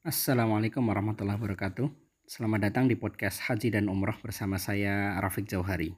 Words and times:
Assalamualaikum 0.00 0.80
warahmatullahi 0.88 1.36
wabarakatuh. 1.36 1.92
Selamat 2.24 2.72
datang 2.72 2.88
di 2.88 2.96
podcast 2.96 3.44
Haji 3.44 3.68
dan 3.68 3.84
Umroh 3.84 4.16
bersama 4.24 4.56
saya 4.56 5.20
Rafiq 5.20 5.44
Jauhari. 5.44 5.92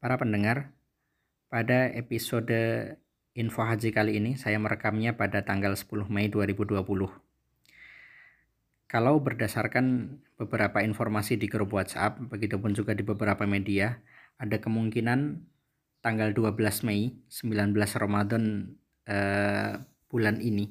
Para 0.00 0.16
pendengar, 0.16 0.72
pada 1.52 1.84
episode 1.92 2.96
info 3.36 3.60
haji 3.60 3.92
kali 3.92 4.24
ini 4.24 4.40
saya 4.40 4.56
merekamnya 4.56 5.20
pada 5.20 5.44
tanggal 5.44 5.76
10 5.76 6.08
Mei 6.08 6.32
2020. 6.32 6.80
Kalau 8.88 9.14
berdasarkan 9.20 10.16
beberapa 10.40 10.80
informasi 10.80 11.36
di 11.36 11.44
grup 11.52 11.76
WhatsApp, 11.76 12.24
begitupun 12.32 12.72
juga 12.72 12.96
di 12.96 13.04
beberapa 13.04 13.44
media, 13.44 14.00
ada 14.40 14.56
kemungkinan 14.56 15.44
tanggal 16.00 16.32
12 16.32 16.56
Mei, 16.88 17.20
19 17.28 17.76
Ramadan 18.00 18.72
eh, 19.04 19.89
bulan 20.10 20.42
ini. 20.42 20.68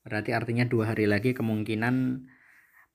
Berarti 0.00 0.32
artinya 0.32 0.64
dua 0.64 0.96
hari 0.96 1.04
lagi 1.04 1.36
kemungkinan 1.36 2.24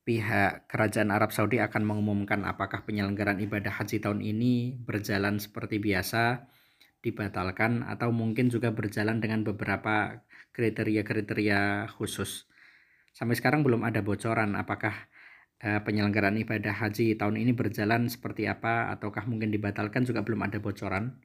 pihak 0.10 0.66
kerajaan 0.66 1.14
Arab 1.14 1.30
Saudi 1.30 1.62
akan 1.62 1.86
mengumumkan 1.86 2.42
apakah 2.42 2.82
penyelenggaraan 2.82 3.38
ibadah 3.46 3.70
haji 3.70 4.02
tahun 4.02 4.26
ini 4.26 4.82
berjalan 4.82 5.38
seperti 5.38 5.78
biasa, 5.78 6.50
dibatalkan, 7.06 7.86
atau 7.86 8.10
mungkin 8.10 8.50
juga 8.50 8.74
berjalan 8.74 9.22
dengan 9.22 9.46
beberapa 9.46 10.26
kriteria-kriteria 10.58 11.94
khusus. 11.94 12.50
Sampai 13.14 13.38
sekarang 13.38 13.62
belum 13.62 13.86
ada 13.86 14.02
bocoran 14.02 14.58
apakah 14.58 14.98
uh, 15.62 15.82
penyelenggaraan 15.86 16.42
ibadah 16.42 16.74
haji 16.74 17.14
tahun 17.14 17.38
ini 17.38 17.54
berjalan 17.54 18.10
seperti 18.10 18.50
apa, 18.50 18.90
ataukah 18.90 19.30
mungkin 19.30 19.54
dibatalkan 19.54 20.10
juga 20.10 20.26
belum 20.26 20.42
ada 20.46 20.58
bocoran. 20.58 21.22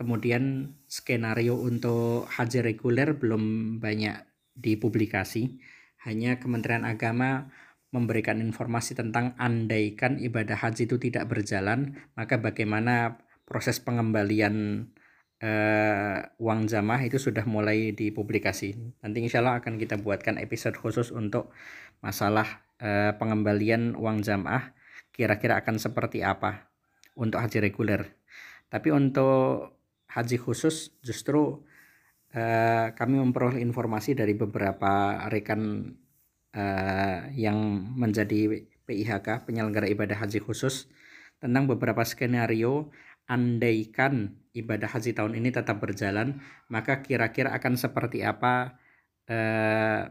Kemudian 0.00 0.72
skenario 0.88 1.60
untuk 1.60 2.24
haji 2.24 2.64
reguler 2.64 3.20
belum 3.20 3.76
banyak 3.84 4.16
dipublikasi. 4.56 5.60
Hanya 6.08 6.40
Kementerian 6.40 6.88
Agama 6.88 7.52
memberikan 7.92 8.40
informasi 8.40 8.96
tentang 8.96 9.36
andaikan 9.36 10.16
ibadah 10.16 10.56
haji 10.56 10.88
itu 10.88 10.96
tidak 10.96 11.28
berjalan, 11.28 12.00
maka 12.16 12.40
bagaimana 12.40 13.20
proses 13.44 13.76
pengembalian 13.76 14.88
uh, 15.44 16.24
uang 16.40 16.64
jamaah 16.64 17.04
itu 17.04 17.20
sudah 17.20 17.44
mulai 17.44 17.92
dipublikasi. 17.92 18.80
Nanti 19.04 19.20
insya 19.20 19.44
Allah 19.44 19.60
akan 19.60 19.76
kita 19.76 20.00
buatkan 20.00 20.40
episode 20.40 20.80
khusus 20.80 21.12
untuk 21.12 21.52
masalah 22.00 22.64
uh, 22.80 23.12
pengembalian 23.20 24.00
uang 24.00 24.24
jamaah 24.24 24.72
kira-kira 25.12 25.60
akan 25.60 25.76
seperti 25.76 26.24
apa 26.24 26.72
untuk 27.20 27.44
haji 27.44 27.60
reguler. 27.60 28.16
Tapi 28.72 28.88
untuk 28.94 29.79
haji 30.10 30.36
khusus 30.42 30.90
justru 31.00 31.62
uh, 32.34 32.86
kami 32.94 33.16
memperoleh 33.22 33.62
informasi 33.62 34.18
dari 34.18 34.34
beberapa 34.34 35.24
rekan 35.30 35.94
uh, 36.54 37.30
yang 37.34 37.58
menjadi 37.94 38.66
PIHK 38.84 39.46
penyelenggara 39.46 39.86
ibadah 39.86 40.26
haji 40.26 40.42
khusus 40.42 40.90
tentang 41.38 41.70
beberapa 41.70 42.02
skenario 42.02 42.90
andaikan 43.30 44.34
ibadah 44.50 44.90
haji 44.90 45.14
tahun 45.14 45.38
ini 45.38 45.54
tetap 45.54 45.78
berjalan 45.78 46.42
maka 46.66 47.06
kira-kira 47.06 47.54
akan 47.54 47.78
seperti 47.78 48.26
apa 48.26 48.74
uh, 49.30 50.10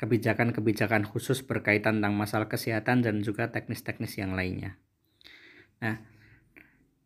kebijakan-kebijakan 0.00 1.04
khusus 1.04 1.44
berkaitan 1.44 2.00
tentang 2.00 2.16
masalah 2.16 2.48
kesehatan 2.48 3.04
dan 3.04 3.20
juga 3.20 3.52
teknis-teknis 3.52 4.16
yang 4.16 4.32
lainnya. 4.32 4.80
Nah, 5.84 6.00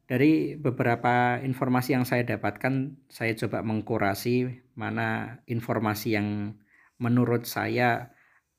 dari 0.05 0.57
beberapa 0.61 1.41
informasi 1.41 1.97
yang 1.97 2.05
saya 2.05 2.29
dapatkan, 2.29 3.01
saya 3.09 3.33
coba 3.41 3.65
mengkurasi 3.65 4.65
mana 4.77 5.41
informasi 5.49 6.17
yang 6.17 6.61
menurut 7.01 7.49
saya 7.49 8.13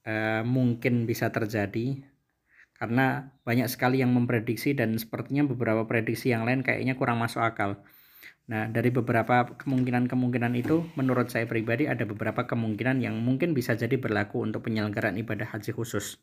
eh, 0.06 0.42
mungkin 0.42 1.06
bisa 1.06 1.30
terjadi 1.30 2.02
karena 2.76 3.32
banyak 3.48 3.72
sekali 3.72 4.04
yang 4.04 4.12
memprediksi 4.12 4.76
dan 4.76 5.00
sepertinya 5.00 5.48
beberapa 5.48 5.88
prediksi 5.88 6.36
yang 6.36 6.44
lain 6.44 6.60
kayaknya 6.60 7.00
kurang 7.00 7.24
masuk 7.24 7.40
akal. 7.40 7.80
Nah, 8.46 8.70
dari 8.70 8.94
beberapa 8.94 9.58
kemungkinan-kemungkinan 9.58 10.54
itu, 10.54 10.86
menurut 10.94 11.34
saya 11.34 11.50
pribadi 11.50 11.90
ada 11.90 12.06
beberapa 12.06 12.46
kemungkinan 12.46 13.02
yang 13.02 13.18
mungkin 13.18 13.58
bisa 13.58 13.74
jadi 13.74 13.98
berlaku 13.98 14.46
untuk 14.46 14.70
penyelenggaraan 14.70 15.18
ibadah 15.18 15.50
haji 15.50 15.74
khusus. 15.74 16.22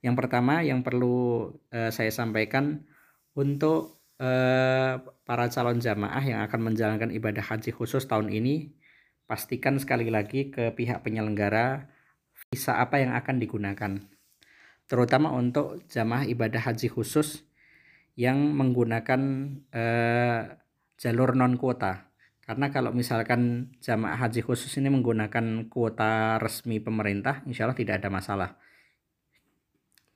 Yang 0.00 0.14
pertama 0.24 0.64
yang 0.64 0.80
perlu 0.80 1.52
uh, 1.74 1.90
saya 1.92 2.08
sampaikan 2.08 2.88
untuk 3.36 4.00
eh, 4.16 4.96
para 4.98 5.46
calon 5.52 5.78
jamaah 5.78 6.24
yang 6.24 6.40
akan 6.48 6.72
menjalankan 6.72 7.12
ibadah 7.12 7.44
haji 7.44 7.70
khusus 7.70 8.08
tahun 8.08 8.32
ini, 8.32 8.72
pastikan 9.28 9.76
sekali 9.76 10.08
lagi 10.08 10.48
ke 10.48 10.72
pihak 10.72 11.04
penyelenggara 11.04 11.92
visa 12.48 12.80
apa 12.80 12.98
yang 12.98 13.12
akan 13.12 13.36
digunakan. 13.36 13.92
Terutama 14.88 15.34
untuk 15.36 15.84
jamaah 15.92 16.24
ibadah 16.24 16.62
haji 16.64 16.88
khusus 16.88 17.44
yang 18.16 18.56
menggunakan 18.56 19.20
eh, 19.68 20.42
jalur 20.96 21.36
non 21.36 21.60
kuota. 21.60 22.08
Karena 22.40 22.70
kalau 22.70 22.94
misalkan 22.94 23.74
jamaah 23.82 24.16
haji 24.16 24.40
khusus 24.40 24.70
ini 24.78 24.88
menggunakan 24.88 25.66
kuota 25.68 26.38
resmi 26.38 26.78
pemerintah, 26.80 27.42
insya 27.44 27.66
Allah 27.66 27.76
tidak 27.76 28.00
ada 28.00 28.08
masalah. 28.08 28.50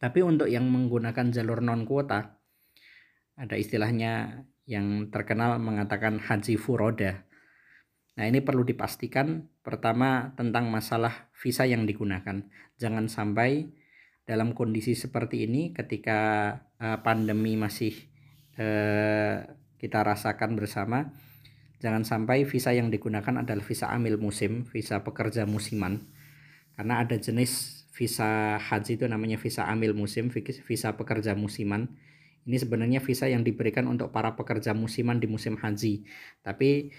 Tapi 0.01 0.25
untuk 0.25 0.49
yang 0.49 0.65
menggunakan 0.65 1.35
jalur 1.35 1.61
non 1.61 1.85
kuota, 1.85 2.40
ada 3.41 3.56
istilahnya 3.56 4.45
yang 4.69 5.09
terkenal 5.09 5.56
mengatakan 5.56 6.21
haji 6.21 6.61
furoda. 6.61 7.25
Nah 8.21 8.28
ini 8.28 8.45
perlu 8.45 8.69
dipastikan 8.69 9.49
pertama 9.65 10.37
tentang 10.37 10.69
masalah 10.69 11.33
visa 11.33 11.65
yang 11.65 11.89
digunakan. 11.89 12.45
Jangan 12.77 13.09
sampai 13.09 13.73
dalam 14.28 14.53
kondisi 14.53 14.93
seperti 14.93 15.49
ini 15.49 15.73
ketika 15.73 16.53
uh, 16.77 17.01
pandemi 17.01 17.56
masih 17.56 17.97
uh, 18.61 19.41
kita 19.81 20.05
rasakan 20.05 20.61
bersama, 20.61 21.17
jangan 21.81 22.05
sampai 22.05 22.45
visa 22.45 22.77
yang 22.77 22.93
digunakan 22.93 23.41
adalah 23.41 23.65
visa 23.65 23.89
amil 23.89 24.21
musim, 24.21 24.69
visa 24.69 25.01
pekerja 25.01 25.49
musiman. 25.49 26.12
Karena 26.77 27.01
ada 27.01 27.17
jenis 27.17 27.83
visa 27.97 28.61
haji 28.61 29.01
itu 29.01 29.09
namanya 29.09 29.41
visa 29.41 29.65
amil 29.65 29.97
musim, 29.97 30.28
visa 30.28 30.93
pekerja 30.93 31.33
musiman 31.33 31.89
ini 32.49 32.56
sebenarnya 32.56 33.01
visa 33.05 33.28
yang 33.28 33.45
diberikan 33.45 33.84
untuk 33.91 34.12
para 34.15 34.33
pekerja 34.37 34.73
musiman 34.73 35.21
di 35.21 35.28
musim 35.28 35.61
haji. 35.61 36.05
Tapi 36.41 36.91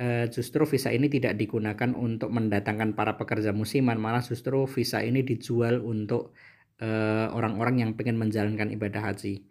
eh, 0.00 0.26
justru 0.32 0.64
visa 0.68 0.92
ini 0.92 1.08
tidak 1.12 1.36
digunakan 1.36 1.92
untuk 1.96 2.32
mendatangkan 2.32 2.96
para 2.96 3.16
pekerja 3.20 3.52
musiman, 3.52 4.00
malah 4.00 4.24
justru 4.24 4.64
visa 4.68 5.04
ini 5.04 5.24
dijual 5.24 5.80
untuk 5.84 6.32
eh, 6.80 7.28
orang-orang 7.32 7.84
yang 7.84 7.90
ingin 7.96 8.16
menjalankan 8.16 8.72
ibadah 8.72 9.12
haji. 9.12 9.44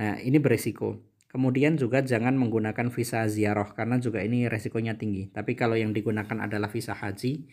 Nah, 0.00 0.16
ini 0.20 0.38
beresiko. 0.40 1.00
Kemudian 1.30 1.78
juga 1.78 2.02
jangan 2.02 2.34
menggunakan 2.34 2.90
visa 2.90 3.22
ziarah 3.30 3.70
karena 3.70 4.02
juga 4.02 4.18
ini 4.18 4.50
resikonya 4.50 4.98
tinggi. 4.98 5.30
Tapi 5.30 5.54
kalau 5.54 5.78
yang 5.78 5.94
digunakan 5.94 6.42
adalah 6.42 6.66
visa 6.66 6.90
haji, 6.90 7.46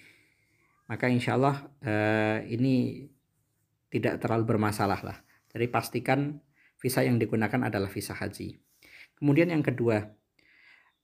maka 0.89 1.05
insya 1.11 1.37
Allah 1.37 1.69
eh, 1.85 2.39
ini 2.57 3.05
tidak 3.93 4.19
terlalu 4.23 4.57
bermasalah 4.57 4.99
lah. 5.03 5.17
Jadi 5.53 5.65
pastikan 5.69 6.41
visa 6.77 7.01
yang 7.05 7.17
digunakan 7.17 7.67
adalah 7.67 7.89
visa 7.89 8.13
haji. 8.13 8.57
Kemudian 9.17 9.49
yang 9.49 9.65
kedua, 9.65 10.13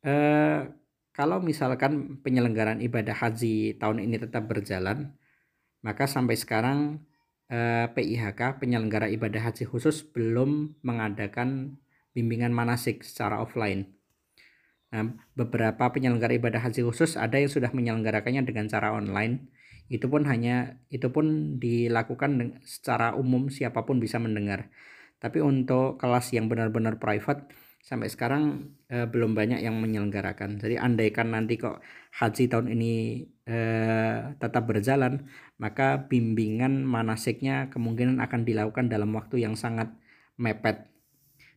eh, 0.06 0.70
kalau 1.14 1.38
misalkan 1.42 2.22
penyelenggaraan 2.22 2.82
ibadah 2.82 3.14
haji 3.14 3.78
tahun 3.78 4.06
ini 4.06 4.18
tetap 4.22 4.50
berjalan, 4.50 5.14
maka 5.86 6.06
sampai 6.10 6.38
sekarang 6.38 7.06
eh, 7.52 7.86
PIHK 7.92 8.58
penyelenggara 8.58 9.12
ibadah 9.14 9.52
haji 9.52 9.68
khusus 9.70 10.02
belum 10.02 10.80
mengadakan 10.82 11.78
bimbingan 12.14 12.54
manasik 12.54 13.06
secara 13.06 13.42
offline. 13.42 13.94
Nah, 14.94 15.10
beberapa 15.34 15.90
penyelenggara 15.90 16.38
ibadah 16.38 16.70
haji 16.70 16.86
khusus 16.86 17.18
ada 17.18 17.42
yang 17.42 17.50
sudah 17.50 17.74
menyelenggarakannya 17.74 18.46
dengan 18.46 18.70
cara 18.70 18.94
online. 18.94 19.50
Itu 19.90 20.06
pun 20.08 20.30
hanya 20.30 20.78
itu 20.94 21.10
pun 21.10 21.58
dilakukan 21.58 22.62
secara 22.62 23.18
umum 23.18 23.50
siapa 23.50 23.84
pun 23.90 23.98
bisa 23.98 24.22
mendengar. 24.22 24.70
Tapi 25.24 25.40
untuk 25.40 25.96
kelas 25.96 26.36
yang 26.36 26.52
benar-benar 26.52 27.00
private 27.00 27.48
sampai 27.84 28.12
sekarang 28.12 28.76
eh, 28.92 29.08
belum 29.08 29.36
banyak 29.36 29.64
yang 29.64 29.76
menyelenggarakan. 29.80 30.60
Jadi 30.60 30.76
andaikan 30.80 31.32
nanti 31.32 31.56
kok 31.56 31.80
haji 32.20 32.52
tahun 32.52 32.72
ini 32.76 33.24
eh, 33.48 34.36
tetap 34.40 34.68
berjalan, 34.68 35.28
maka 35.60 36.08
bimbingan 36.12 36.84
manasiknya 36.84 37.72
kemungkinan 37.72 38.20
akan 38.20 38.44
dilakukan 38.44 38.92
dalam 38.92 39.16
waktu 39.16 39.44
yang 39.48 39.56
sangat 39.56 39.92
mepet. 40.40 40.92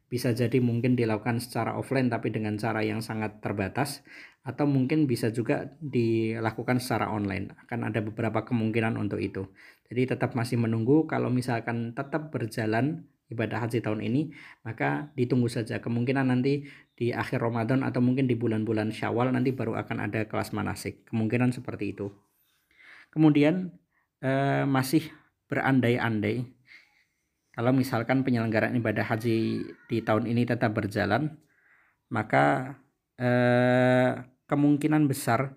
Bisa 0.06 0.30
jadi 0.30 0.62
mungkin 0.62 0.94
dilakukan 0.94 1.42
secara 1.42 1.74
offline 1.74 2.06
tapi 2.06 2.30
dengan 2.30 2.54
cara 2.58 2.86
yang 2.86 3.02
sangat 3.02 3.42
terbatas 3.42 4.06
atau 4.46 4.62
mungkin 4.62 5.10
bisa 5.10 5.34
juga 5.34 5.74
dilakukan 5.82 6.78
secara 6.78 7.10
online. 7.10 7.58
Akan 7.66 7.82
ada 7.82 7.98
beberapa 7.98 8.46
kemungkinan 8.46 8.94
untuk 8.94 9.18
itu. 9.18 9.50
Jadi 9.90 10.14
tetap 10.14 10.38
masih 10.38 10.58
menunggu 10.62 11.10
kalau 11.10 11.30
misalkan 11.30 11.94
tetap 11.98 12.30
berjalan 12.30 13.10
ibadah 13.32 13.67
haji 13.67 13.82
tahun 13.82 14.00
ini, 14.06 14.31
maka 14.62 15.11
ditunggu 15.19 15.50
saja. 15.50 15.82
Kemungkinan 15.82 16.31
nanti 16.31 16.67
di 16.94 17.11
akhir 17.11 17.43
Ramadan 17.43 17.82
atau 17.82 18.00
mungkin 18.00 18.31
di 18.31 18.38
bulan-bulan 18.38 18.94
Syawal 18.94 19.34
nanti 19.34 19.50
baru 19.50 19.75
akan 19.76 20.06
ada 20.06 20.25
kelas 20.31 20.55
manasik. 20.55 21.06
Kemungkinan 21.11 21.50
seperti 21.50 21.94
itu. 21.96 22.14
Kemudian 23.11 23.75
eh, 24.23 24.64
masih 24.64 25.08
berandai-andai 25.46 26.56
kalau 27.56 27.73
misalkan 27.73 28.20
penyelenggaraan 28.20 28.76
ibadah 28.76 29.08
haji 29.08 29.64
di 29.88 29.99
tahun 30.05 30.28
ini 30.28 30.44
tetap 30.44 30.76
berjalan, 30.76 31.40
maka 32.12 32.76
eh, 33.17 34.12
kemungkinan 34.44 35.08
besar 35.08 35.56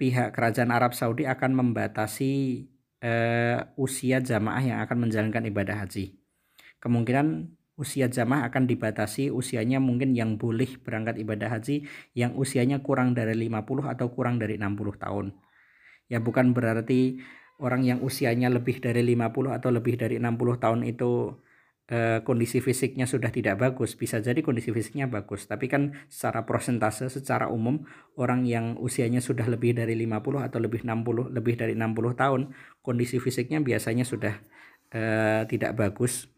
pihak 0.00 0.32
kerajaan 0.32 0.72
Arab 0.72 0.96
Saudi 0.96 1.28
akan 1.28 1.52
membatasi 1.60 2.64
eh, 3.04 3.60
usia 3.76 4.24
jamaah 4.24 4.64
yang 4.64 4.78
akan 4.80 5.08
menjalankan 5.08 5.44
ibadah 5.44 5.84
haji. 5.84 6.16
Kemungkinan 6.80 7.52
usia 7.76 8.08
jamaah 8.08 8.48
akan 8.48 8.64
dibatasi 8.70 9.28
usianya 9.34 9.82
mungkin 9.82 10.16
yang 10.16 10.40
boleh 10.40 10.80
berangkat 10.80 11.20
ibadah 11.20 11.58
haji 11.58 11.84
yang 12.16 12.38
usianya 12.38 12.80
kurang 12.80 13.12
dari 13.12 13.36
50 13.36 13.92
atau 13.92 14.06
kurang 14.14 14.40
dari 14.40 14.56
60 14.56 14.96
tahun. 14.96 15.26
Ya 16.08 16.22
bukan 16.22 16.56
berarti 16.56 17.20
orang 17.60 17.84
yang 17.84 17.98
usianya 18.00 18.48
lebih 18.48 18.80
dari 18.80 19.04
50 19.04 19.52
atau 19.52 19.70
lebih 19.74 20.00
dari 20.00 20.16
60 20.16 20.62
tahun 20.62 20.80
itu 20.88 21.43
eh, 21.88 22.20
kondisi 22.24 22.64
fisiknya 22.64 23.04
sudah 23.04 23.28
tidak 23.28 23.60
bagus 23.60 23.92
bisa 23.96 24.20
jadi 24.20 24.40
kondisi 24.40 24.72
fisiknya 24.72 25.08
bagus. 25.08 25.44
Tapi 25.44 25.66
kan 25.68 25.92
secara 26.08 26.44
prosentase 26.48 27.08
secara 27.12 27.48
umum 27.52 27.84
orang 28.16 28.44
yang 28.48 28.76
usianya 28.80 29.20
sudah 29.20 29.44
lebih 29.48 29.76
dari 29.76 29.92
50 29.98 30.46
atau 30.48 30.58
lebih 30.60 30.84
60 30.86 31.32
lebih 31.32 31.54
dari 31.60 31.72
60 31.76 32.14
tahun 32.16 32.40
kondisi 32.80 33.20
fisiknya 33.20 33.60
biasanya 33.60 34.04
sudah 34.06 34.34
eh, 34.94 35.42
tidak 35.48 35.76
bagus. 35.76 36.28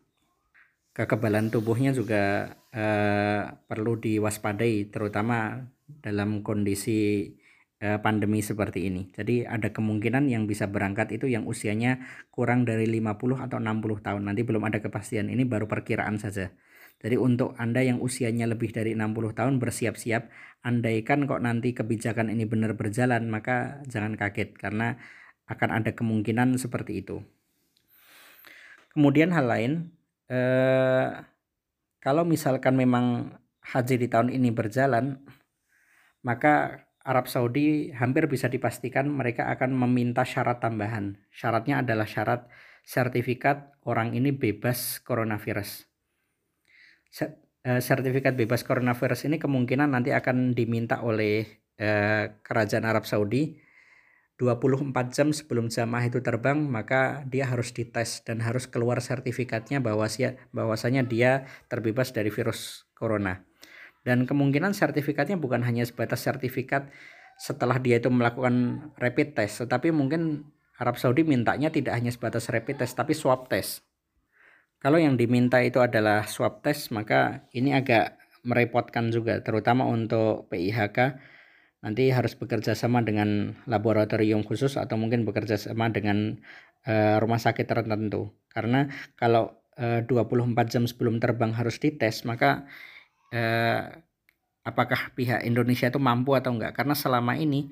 Kekebalan 0.97 1.53
tubuhnya 1.53 1.93
juga 1.93 2.57
eh, 2.73 3.43
perlu 3.69 4.01
diwaspadai 4.01 4.89
terutama 4.89 5.61
dalam 5.87 6.43
kondisi 6.43 7.31
pandemi 7.77 8.41
seperti 8.41 8.89
ini. 8.89 9.13
Jadi 9.13 9.45
ada 9.45 9.69
kemungkinan 9.69 10.33
yang 10.33 10.49
bisa 10.49 10.65
berangkat 10.65 11.13
itu 11.13 11.29
yang 11.29 11.45
usianya 11.45 12.01
kurang 12.33 12.65
dari 12.65 12.89
50 12.89 13.37
atau 13.37 13.61
60 13.61 14.01
tahun. 14.01 14.23
Nanti 14.25 14.49
belum 14.49 14.65
ada 14.65 14.81
kepastian. 14.81 15.29
Ini 15.29 15.45
baru 15.45 15.69
perkiraan 15.69 16.17
saja. 16.17 16.49
Jadi 16.97 17.21
untuk 17.21 17.53
Anda 17.61 17.85
yang 17.85 18.01
usianya 18.01 18.49
lebih 18.49 18.73
dari 18.73 18.97
60 18.97 19.37
tahun 19.37 19.61
bersiap-siap, 19.61 20.33
andaikan 20.65 21.29
kok 21.29 21.45
nanti 21.45 21.77
kebijakan 21.77 22.33
ini 22.33 22.49
benar 22.49 22.73
berjalan, 22.73 23.29
maka 23.29 23.85
jangan 23.85 24.17
kaget 24.17 24.57
karena 24.57 24.97
akan 25.45 25.71
ada 25.77 25.93
kemungkinan 25.93 26.57
seperti 26.57 27.05
itu. 27.05 27.21
Kemudian 28.97 29.29
hal 29.37 29.45
lain, 29.45 29.73
eh, 30.33 31.21
kalau 32.01 32.25
misalkan 32.25 32.81
memang 32.81 33.37
haji 33.61 34.01
di 34.01 34.09
tahun 34.09 34.33
ini 34.33 34.49
berjalan, 34.57 35.21
maka 36.25 36.86
Arab 37.07 37.31
Saudi 37.31 37.95
hampir 37.95 38.27
bisa 38.27 38.51
dipastikan 38.51 39.07
mereka 39.07 39.47
akan 39.55 39.71
meminta 39.71 40.27
syarat 40.27 40.59
tambahan. 40.59 41.23
Syaratnya 41.31 41.87
adalah 41.87 42.05
syarat 42.05 42.51
sertifikat 42.83 43.79
orang 43.87 44.19
ini 44.19 44.35
bebas 44.35 44.99
coronavirus. 45.07 45.87
Eh, 47.67 47.83
sertifikat 47.83 48.35
bebas 48.35 48.67
coronavirus 48.67 49.31
ini 49.31 49.39
kemungkinan 49.39 49.95
nanti 49.95 50.11
akan 50.11 50.55
diminta 50.55 51.03
oleh 51.03 51.47
eh, 51.79 52.25
kerajaan 52.43 52.87
Arab 52.87 53.07
Saudi 53.07 53.59
24 54.39 54.93
jam 55.11 55.33
sebelum 55.33 55.73
jamaah 55.73 56.07
itu 56.07 56.21
terbang 56.21 56.61
maka 56.61 57.25
dia 57.25 57.49
harus 57.49 57.73
dites 57.73 58.21
dan 58.23 58.45
harus 58.45 58.69
keluar 58.69 59.01
sertifikatnya 59.01 59.81
bahwa 59.81 60.07
bahwasanya 60.53 61.03
dia 61.09 61.49
terbebas 61.73 62.13
dari 62.13 62.29
virus 62.29 62.85
corona. 62.93 63.43
Dan 64.07 64.23
kemungkinan 64.23 64.71
sertifikatnya 64.71 65.35
bukan 65.35 65.67
hanya 65.67 65.83
sebatas 65.83 66.23
sertifikat 66.23 66.95
setelah 67.43 67.83
dia 67.83 67.99
itu 67.99 68.07
melakukan 68.07 68.87
rapid 69.03 69.35
test, 69.35 69.67
tetapi 69.67 69.91
mungkin 69.91 70.47
Arab 70.79 70.95
Saudi 70.95 71.27
mintanya 71.27 71.75
tidak 71.75 71.99
hanya 71.99 72.15
sebatas 72.15 72.47
rapid 72.47 72.87
test, 72.87 72.95
tapi 72.95 73.19
swab 73.19 73.51
test. 73.51 73.83
Kalau 74.79 75.03
yang 75.03 75.19
diminta 75.19 75.59
itu 75.59 75.83
adalah 75.83 76.23
swab 76.31 76.63
test, 76.63 76.95
maka 76.95 77.51
ini 77.51 77.75
agak 77.75 78.15
merepotkan 78.47 79.11
juga, 79.11 79.43
terutama 79.43 79.83
untuk 79.91 80.47
PIHK 80.55 81.19
nanti 81.83 82.09
harus 82.15 82.39
bekerja 82.39 82.79
sama 82.79 83.03
dengan 83.03 83.59
laboratorium 83.67 84.47
khusus 84.47 84.79
atau 84.79 84.95
mungkin 84.95 85.27
bekerja 85.27 85.59
sama 85.59 85.91
dengan 85.91 86.39
uh, 86.87 87.19
rumah 87.19 87.43
sakit 87.43 87.67
tertentu. 87.67 88.33
Karena 88.49 88.87
kalau 89.19 89.59
uh, 89.83 90.01
24 90.07 90.57
jam 90.73 90.85
sebelum 90.87 91.19
terbang 91.19 91.53
harus 91.53 91.83
dites, 91.83 92.23
maka 92.23 92.71
eh, 93.33 93.83
apakah 94.67 95.15
pihak 95.15 95.47
Indonesia 95.47 95.87
itu 95.87 96.03
mampu 96.03 96.35
atau 96.35 96.51
enggak? 96.55 96.75
Karena 96.75 96.95
selama 96.99 97.39
ini 97.39 97.71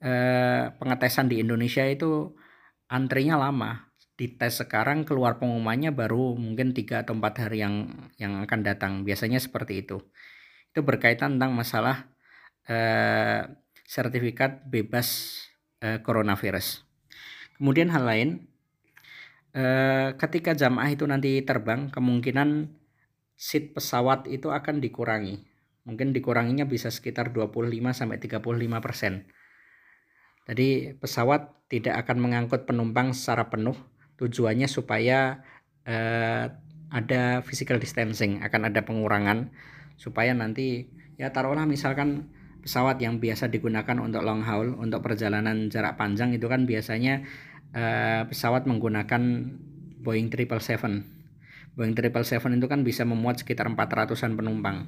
eh, 0.00 0.72
pengetesan 0.80 1.28
di 1.28 1.44
Indonesia 1.44 1.84
itu 1.84 2.32
antrinya 2.88 3.36
lama. 3.36 3.92
Dites 4.16 4.60
sekarang 4.60 5.08
keluar 5.08 5.40
pengumumannya 5.40 5.96
baru 5.96 6.36
mungkin 6.36 6.76
tiga 6.76 7.04
atau 7.04 7.16
empat 7.16 7.48
hari 7.48 7.64
yang 7.64 7.88
yang 8.20 8.44
akan 8.44 8.60
datang. 8.64 8.92
Biasanya 9.04 9.40
seperti 9.40 9.84
itu. 9.84 10.00
Itu 10.72 10.84
berkaitan 10.84 11.36
tentang 11.40 11.56
masalah 11.56 12.08
eh, 12.68 13.48
sertifikat 13.88 14.68
bebas 14.68 15.40
eh, 15.80 15.98
coronavirus. 16.04 16.84
Kemudian 17.56 17.88
hal 17.92 18.04
lain 18.04 18.28
eh, 19.56 20.16
ketika 20.16 20.52
jamaah 20.56 20.90
itu 20.92 21.04
nanti 21.08 21.40
terbang 21.44 21.88
kemungkinan 21.88 22.79
seat 23.40 23.72
pesawat 23.72 24.28
itu 24.28 24.52
akan 24.52 24.84
dikurangi. 24.84 25.40
Mungkin 25.88 26.12
dikuranginya 26.12 26.68
bisa 26.68 26.92
sekitar 26.92 27.32
25 27.32 27.72
sampai 27.96 28.20
35 28.20 28.84
persen. 28.84 29.24
Jadi 30.44 30.92
pesawat 31.00 31.64
tidak 31.72 32.04
akan 32.04 32.20
mengangkut 32.20 32.68
penumpang 32.68 33.16
secara 33.16 33.48
penuh. 33.48 33.72
Tujuannya 34.20 34.68
supaya 34.68 35.40
eh, 35.88 36.52
ada 36.92 37.40
physical 37.40 37.80
distancing, 37.80 38.44
akan 38.44 38.68
ada 38.68 38.84
pengurangan 38.84 39.48
supaya 39.96 40.36
nanti 40.36 40.92
ya 41.16 41.32
taruhlah 41.32 41.64
misalkan 41.64 42.28
pesawat 42.60 43.00
yang 43.00 43.24
biasa 43.24 43.48
digunakan 43.48 43.96
untuk 44.04 44.20
long 44.20 44.44
haul, 44.44 44.76
untuk 44.76 45.00
perjalanan 45.00 45.72
jarak 45.72 45.96
panjang 45.96 46.36
itu 46.36 46.44
kan 46.44 46.68
biasanya 46.68 47.24
eh, 47.72 48.22
pesawat 48.28 48.68
menggunakan 48.68 49.48
Boeing 50.04 50.28
777 50.28 51.19
Boeing 51.80 51.96
777 51.96 52.60
itu 52.60 52.68
kan 52.68 52.84
bisa 52.84 53.08
memuat 53.08 53.40
sekitar 53.40 53.64
400-an 53.72 54.36
penumpang. 54.36 54.84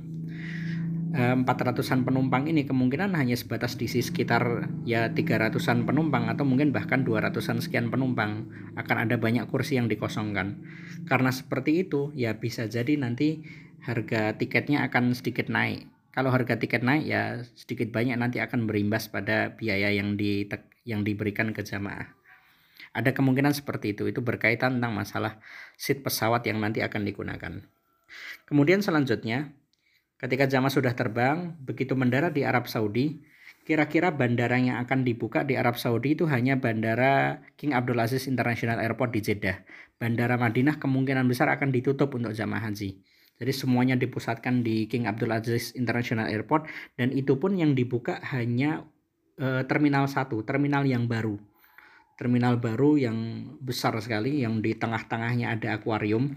400-an 1.16 2.00
eh, 2.00 2.04
penumpang 2.04 2.44
ini 2.52 2.68
kemungkinan 2.68 3.16
hanya 3.16 3.32
sebatas 3.32 3.80
diisi 3.80 4.04
sekitar 4.04 4.68
ya 4.84 5.08
300-an 5.08 5.88
penumpang 5.88 6.28
atau 6.28 6.44
mungkin 6.44 6.68
bahkan 6.68 7.00
200-an 7.00 7.64
sekian 7.64 7.88
penumpang. 7.88 8.52
Akan 8.76 9.00
ada 9.00 9.16
banyak 9.16 9.48
kursi 9.48 9.80
yang 9.80 9.88
dikosongkan. 9.88 10.60
Karena 11.08 11.32
seperti 11.32 11.88
itu 11.88 12.12
ya 12.12 12.36
bisa 12.36 12.68
jadi 12.68 13.00
nanti 13.00 13.40
harga 13.80 14.36
tiketnya 14.36 14.84
akan 14.84 15.16
sedikit 15.16 15.48
naik. 15.48 15.88
Kalau 16.12 16.28
harga 16.28 16.60
tiket 16.60 16.84
naik 16.84 17.08
ya 17.08 17.40
sedikit 17.56 17.88
banyak 17.88 18.20
nanti 18.20 18.36
akan 18.44 18.68
berimbas 18.68 19.08
pada 19.08 19.56
biaya 19.56 19.88
yang 19.96 20.20
di 20.20 20.44
yang 20.84 21.08
diberikan 21.08 21.56
ke 21.56 21.64
jamaah 21.64 22.21
ada 22.92 23.10
kemungkinan 23.12 23.56
seperti 23.56 23.96
itu. 23.96 24.08
Itu 24.08 24.20
berkaitan 24.20 24.78
tentang 24.78 24.92
masalah 24.92 25.40
seat 25.80 26.04
pesawat 26.04 26.44
yang 26.44 26.60
nanti 26.60 26.84
akan 26.84 27.02
digunakan. 27.08 27.52
Kemudian 28.44 28.84
selanjutnya, 28.84 29.56
ketika 30.20 30.44
jamaah 30.44 30.72
sudah 30.72 30.92
terbang, 30.92 31.56
begitu 31.64 31.96
mendarat 31.96 32.36
di 32.36 32.44
Arab 32.44 32.68
Saudi, 32.68 33.24
kira-kira 33.64 34.12
bandara 34.12 34.60
yang 34.60 34.76
akan 34.84 35.08
dibuka 35.08 35.46
di 35.46 35.56
Arab 35.56 35.80
Saudi 35.80 36.12
itu 36.12 36.28
hanya 36.28 36.60
bandara 36.60 37.40
King 37.56 37.72
Abdul 37.72 37.98
Aziz 38.04 38.28
International 38.28 38.78
Airport 38.84 39.16
di 39.16 39.20
Jeddah. 39.24 39.64
Bandara 39.96 40.36
Madinah 40.36 40.76
kemungkinan 40.76 41.24
besar 41.30 41.48
akan 41.48 41.72
ditutup 41.72 42.12
untuk 42.12 42.36
jamaah 42.36 42.68
haji. 42.68 43.00
Jadi 43.42 43.52
semuanya 43.54 43.96
dipusatkan 43.98 44.62
di 44.62 44.86
King 44.86 45.08
Abdul 45.08 45.32
Aziz 45.32 45.74
International 45.74 46.30
Airport 46.30 46.68
dan 46.94 47.10
itu 47.10 47.40
pun 47.40 47.58
yang 47.58 47.74
dibuka 47.74 48.22
hanya 48.30 48.86
e, 49.34 49.66
terminal 49.66 50.06
1, 50.06 50.30
terminal 50.46 50.86
yang 50.86 51.10
baru 51.10 51.40
terminal 52.16 52.60
baru 52.60 53.00
yang 53.00 53.18
besar 53.60 53.96
sekali 53.98 54.44
yang 54.44 54.60
di 54.60 54.76
tengah-tengahnya 54.76 55.56
ada 55.56 55.80
akuarium. 55.80 56.36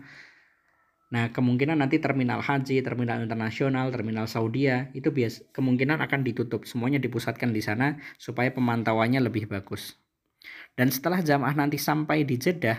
Nah, 1.13 1.29
kemungkinan 1.29 1.79
nanti 1.79 2.01
terminal 2.01 2.41
haji, 2.41 2.81
terminal 2.81 3.21
internasional, 3.21 3.93
terminal 3.93 4.25
Saudia 4.25 4.89
itu 4.97 5.13
bias 5.13 5.45
kemungkinan 5.53 6.01
akan 6.01 6.25
ditutup. 6.25 6.65
Semuanya 6.65 6.97
dipusatkan 6.97 7.53
di 7.53 7.61
sana 7.61 8.01
supaya 8.17 8.49
pemantauannya 8.51 9.21
lebih 9.21 9.45
bagus. 9.45 9.95
Dan 10.73 10.91
setelah 10.91 11.21
jamaah 11.21 11.55
nanti 11.55 11.77
sampai 11.77 12.25
di 12.25 12.35
Jeddah, 12.35 12.75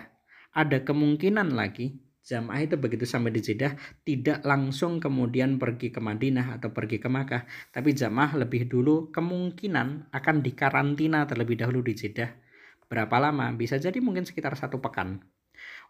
ada 0.53 0.83
kemungkinan 0.83 1.55
lagi 1.55 1.97
jamaah 2.27 2.67
itu 2.67 2.75
begitu 2.75 3.07
sampai 3.07 3.31
di 3.31 3.39
Jeddah 3.39 3.79
tidak 4.03 4.43
langsung 4.43 4.99
kemudian 4.99 5.63
pergi 5.63 5.95
ke 5.95 6.03
Madinah 6.03 6.59
atau 6.59 6.75
pergi 6.75 6.99
ke 6.99 7.07
Makkah, 7.07 7.47
tapi 7.71 7.95
jamaah 7.95 8.35
lebih 8.43 8.67
dulu 8.67 9.15
kemungkinan 9.15 10.11
akan 10.11 10.37
dikarantina 10.43 11.23
terlebih 11.31 11.63
dahulu 11.63 11.87
di 11.87 11.95
Jeddah 11.95 12.46
Berapa 12.87 13.17
lama? 13.19 13.51
Bisa 13.55 13.77
jadi 13.77 13.99
mungkin 13.99 14.25
sekitar 14.25 14.55
satu 14.55 14.79
pekan. 14.79 15.25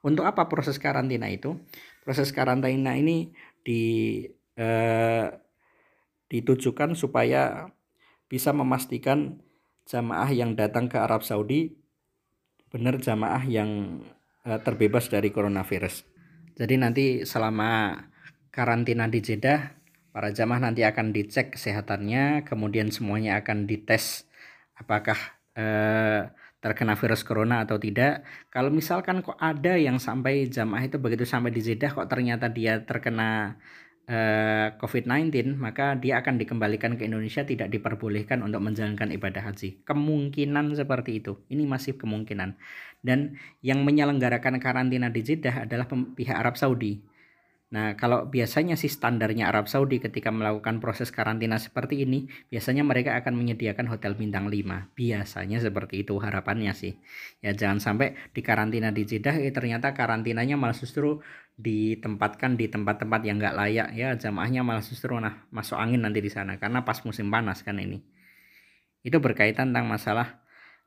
Untuk 0.00 0.24
apa 0.24 0.46
proses 0.46 0.80
karantina 0.80 1.28
itu? 1.28 1.58
Proses 2.06 2.30
karantina 2.30 2.94
ini 2.96 3.34
di 3.60 4.22
eh, 4.56 5.26
ditujukan 6.26 6.98
supaya 6.98 7.70
bisa 8.26 8.50
memastikan 8.50 9.38
jamaah 9.86 10.30
yang 10.34 10.58
datang 10.58 10.90
ke 10.90 10.98
Arab 10.98 11.22
Saudi 11.22 11.78
benar 12.70 12.98
jamaah 12.98 13.46
yang 13.46 14.02
uh, 14.42 14.58
terbebas 14.60 15.06
dari 15.06 15.30
coronavirus. 15.30 16.02
Jadi 16.58 16.74
nanti 16.74 17.04
selama 17.22 17.94
karantina 18.50 19.06
di 19.06 19.22
Jeddah, 19.22 19.70
para 20.10 20.34
jamaah 20.34 20.70
nanti 20.70 20.82
akan 20.82 21.14
dicek 21.14 21.54
kesehatannya, 21.54 22.42
kemudian 22.42 22.90
semuanya 22.90 23.38
akan 23.38 23.70
dites 23.70 24.26
apakah 24.74 25.16
uh, 25.54 26.26
terkena 26.66 26.98
virus 26.98 27.22
corona 27.22 27.62
atau 27.62 27.78
tidak. 27.78 28.26
Kalau 28.50 28.74
misalkan 28.74 29.22
kok 29.22 29.38
ada 29.38 29.78
yang 29.78 30.02
sampai 30.02 30.50
jamaah 30.50 30.82
itu 30.82 30.98
begitu 30.98 31.22
sampai 31.22 31.54
di 31.54 31.62
Jeddah 31.62 31.94
kok 31.94 32.10
ternyata 32.10 32.50
dia 32.50 32.82
terkena 32.82 33.54
eh, 34.10 34.74
COVID-19, 34.74 35.54
maka 35.54 35.94
dia 35.94 36.18
akan 36.18 36.42
dikembalikan 36.42 36.98
ke 36.98 37.06
Indonesia 37.06 37.46
tidak 37.46 37.70
diperbolehkan 37.70 38.42
untuk 38.42 38.66
menjalankan 38.66 39.14
ibadah 39.14 39.46
haji. 39.46 39.86
Kemungkinan 39.86 40.74
seperti 40.74 41.22
itu. 41.22 41.38
Ini 41.46 41.62
masih 41.70 41.94
kemungkinan. 41.94 42.58
Dan 42.98 43.38
yang 43.62 43.86
menyelenggarakan 43.86 44.58
karantina 44.58 45.06
di 45.06 45.22
Jeddah 45.22 45.70
adalah 45.70 45.86
pihak 45.86 46.34
Arab 46.34 46.58
Saudi. 46.58 46.98
Nah, 47.76 47.92
kalau 48.00 48.24
biasanya 48.24 48.72
sih 48.72 48.88
standarnya 48.88 49.52
Arab 49.52 49.68
Saudi 49.68 50.00
ketika 50.00 50.32
melakukan 50.32 50.80
proses 50.80 51.12
karantina 51.12 51.60
seperti 51.60 52.08
ini, 52.08 52.24
biasanya 52.48 52.80
mereka 52.80 53.12
akan 53.20 53.36
menyediakan 53.36 53.92
hotel 53.92 54.16
bintang 54.16 54.48
5. 54.48 54.96
Biasanya 54.96 55.60
seperti 55.60 56.00
itu 56.00 56.16
harapannya 56.16 56.72
sih. 56.72 56.96
Ya 57.44 57.52
jangan 57.52 57.76
sampai 57.84 58.16
di 58.32 58.40
karantina 58.40 58.88
di 58.96 59.04
Jeddah 59.04 59.36
eh, 59.36 59.52
ternyata 59.52 59.92
karantinanya 59.92 60.56
malah 60.56 60.72
justru 60.72 61.20
ditempatkan 61.60 62.56
di 62.56 62.72
tempat-tempat 62.72 63.20
yang 63.28 63.36
nggak 63.40 63.56
layak 63.56 63.88
ya 63.96 64.12
jamaahnya 64.16 64.60
malah 64.60 64.84
justru 64.84 65.16
nah 65.16 65.44
masuk 65.48 65.76
angin 65.80 66.04
nanti 66.04 66.20
di 66.20 66.28
sana 66.28 66.60
karena 66.60 66.80
pas 66.80 67.04
musim 67.04 67.28
panas 67.28 67.60
kan 67.60 67.76
ini. 67.76 68.00
Itu 69.04 69.20
berkaitan 69.20 69.76
tentang 69.76 69.84
masalah 69.92 70.40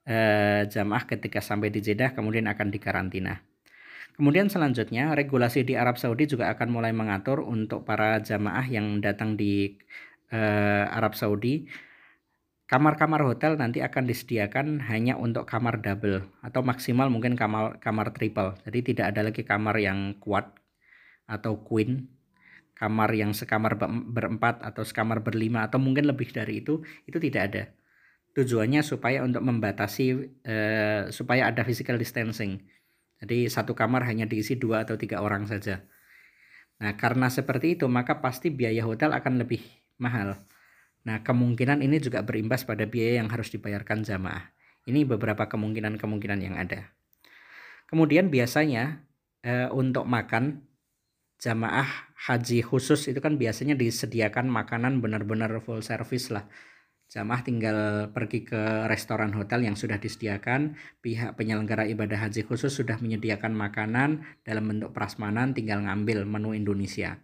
eh, 0.10 0.66
jamaah 0.66 1.06
ketika 1.06 1.38
sampai 1.38 1.70
di 1.70 1.86
Jeddah 1.86 2.18
kemudian 2.18 2.50
akan 2.50 2.74
dikarantina. 2.74 3.49
Kemudian 4.20 4.52
selanjutnya 4.52 5.16
regulasi 5.16 5.64
di 5.64 5.80
Arab 5.80 5.96
Saudi 5.96 6.28
juga 6.28 6.52
akan 6.52 6.68
mulai 6.68 6.92
mengatur 6.92 7.40
untuk 7.40 7.88
para 7.88 8.20
jamaah 8.20 8.68
yang 8.68 9.00
datang 9.00 9.40
di 9.40 9.80
uh, 10.36 10.92
Arab 10.92 11.16
Saudi 11.16 11.72
kamar-kamar 12.68 13.24
hotel 13.24 13.56
nanti 13.56 13.80
akan 13.80 14.04
disediakan 14.04 14.84
hanya 14.92 15.16
untuk 15.16 15.48
kamar 15.48 15.80
double 15.80 16.28
atau 16.44 16.62
maksimal 16.68 17.08
mungkin 17.08 17.40
kamar 17.40 17.80
kamar 17.80 18.12
triple. 18.12 18.60
Jadi 18.68 18.92
tidak 18.92 19.16
ada 19.16 19.32
lagi 19.32 19.48
kamar 19.48 19.80
yang 19.80 20.20
kuat 20.20 20.52
atau 21.24 21.64
queen, 21.64 22.12
kamar 22.76 23.16
yang 23.16 23.32
sekamar 23.32 23.80
berempat 23.88 24.68
atau 24.68 24.84
sekamar 24.84 25.24
berlima 25.24 25.64
atau 25.64 25.80
mungkin 25.80 26.12
lebih 26.12 26.28
dari 26.36 26.60
itu, 26.60 26.84
itu 27.08 27.24
tidak 27.24 27.42
ada. 27.56 27.64
Tujuannya 28.36 28.84
supaya 28.84 29.24
untuk 29.24 29.48
membatasi 29.48 30.06
uh, 30.44 31.02
supaya 31.08 31.48
ada 31.48 31.64
physical 31.64 31.96
distancing 31.96 32.62
jadi 33.20 33.52
satu 33.52 33.76
kamar 33.76 34.08
hanya 34.08 34.24
diisi 34.24 34.56
dua 34.56 34.88
atau 34.88 34.96
tiga 34.96 35.20
orang 35.20 35.44
saja. 35.44 35.84
Nah 36.80 36.96
karena 36.96 37.28
seperti 37.28 37.76
itu 37.76 37.86
maka 37.92 38.24
pasti 38.24 38.48
biaya 38.48 38.88
hotel 38.88 39.12
akan 39.12 39.44
lebih 39.44 39.60
mahal. 40.00 40.40
Nah 41.04 41.20
kemungkinan 41.20 41.84
ini 41.84 42.00
juga 42.00 42.24
berimbas 42.24 42.64
pada 42.64 42.88
biaya 42.88 43.20
yang 43.20 43.28
harus 43.28 43.52
dibayarkan 43.52 44.08
jamaah. 44.08 44.56
Ini 44.88 45.04
beberapa 45.04 45.52
kemungkinan-kemungkinan 45.52 46.40
yang 46.40 46.56
ada. 46.56 46.96
Kemudian 47.92 48.32
biasanya 48.32 49.04
e, 49.44 49.68
untuk 49.76 50.08
makan 50.08 50.64
jamaah 51.40 51.88
haji 52.16 52.64
khusus 52.64 53.12
itu 53.12 53.20
kan 53.20 53.36
biasanya 53.36 53.76
disediakan 53.76 54.48
makanan 54.48 55.04
benar-benar 55.04 55.52
full 55.64 55.84
service 55.84 56.32
lah 56.32 56.48
Jamaah 57.10 57.42
tinggal 57.42 57.78
pergi 58.14 58.46
ke 58.46 58.86
restoran 58.86 59.34
hotel 59.34 59.66
yang 59.66 59.74
sudah 59.74 59.98
disediakan. 59.98 60.78
Pihak 61.02 61.34
penyelenggara 61.34 61.90
ibadah 61.90 62.30
haji 62.30 62.46
khusus 62.46 62.70
sudah 62.70 63.02
menyediakan 63.02 63.50
makanan 63.58 64.22
dalam 64.46 64.70
bentuk 64.70 64.94
prasmanan, 64.94 65.58
tinggal 65.58 65.82
ngambil 65.82 66.30
menu 66.30 66.54
Indonesia. 66.54 67.18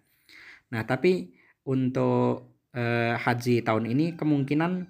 Nah, 0.74 0.90
tapi 0.90 1.38
untuk 1.70 2.58
eh, 2.74 3.14
haji 3.14 3.62
tahun 3.62 3.86
ini 3.86 4.18
kemungkinan 4.18 4.90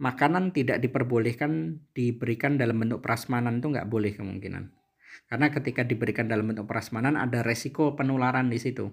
makanan 0.00 0.56
tidak 0.56 0.80
diperbolehkan 0.80 1.84
diberikan 1.92 2.56
dalam 2.56 2.80
bentuk 2.80 3.04
prasmanan 3.04 3.60
itu 3.60 3.68
nggak 3.68 3.88
boleh 3.92 4.16
kemungkinan. 4.16 4.64
Karena 5.28 5.52
ketika 5.52 5.84
diberikan 5.84 6.24
dalam 6.24 6.48
bentuk 6.48 6.64
prasmanan 6.64 7.20
ada 7.20 7.44
resiko 7.44 7.92
penularan 7.92 8.48
di 8.48 8.56
situ 8.56 8.88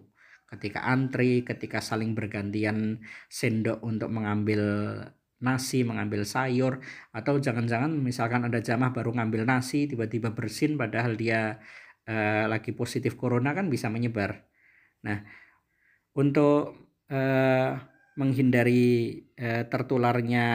ketika 0.49 0.81
antri, 0.81 1.45
ketika 1.45 1.77
saling 1.77 2.17
bergantian 2.17 3.05
sendok 3.29 3.79
untuk 3.85 4.09
mengambil 4.09 4.61
nasi, 5.39 5.87
mengambil 5.87 6.27
sayur, 6.27 6.83
atau 7.15 7.39
jangan-jangan 7.39 7.91
misalkan 7.95 8.43
ada 8.47 8.59
jamaah 8.59 8.91
baru 8.91 9.15
ngambil 9.15 9.47
nasi, 9.47 9.87
tiba-tiba 9.87 10.35
bersin 10.35 10.75
padahal 10.75 11.15
dia 11.15 11.63
uh, 12.07 12.45
lagi 12.51 12.75
positif 12.75 13.15
corona 13.15 13.55
kan 13.55 13.71
bisa 13.71 13.87
menyebar. 13.87 14.43
Nah, 15.07 15.23
untuk 16.15 16.75
uh, 17.07 17.71
menghindari 18.19 19.23
uh, 19.39 19.63
tertularnya 19.71 20.45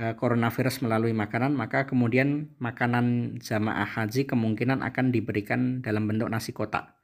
uh, 0.00 0.14
coronavirus 0.16 0.80
melalui 0.80 1.12
makanan, 1.12 1.52
maka 1.52 1.84
kemudian 1.84 2.56
makanan 2.56 3.36
jamaah 3.44 3.84
haji 3.84 4.24
kemungkinan 4.24 4.80
akan 4.80 5.12
diberikan 5.12 5.84
dalam 5.84 6.08
bentuk 6.08 6.32
nasi 6.32 6.56
kotak. 6.56 7.03